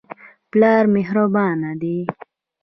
[0.51, 1.97] پلار مهربانه دی.